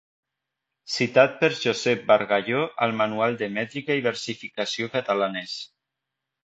[0.93, 5.59] Citat per Josep bargalló al Manual de mètrica i versificació catalanes.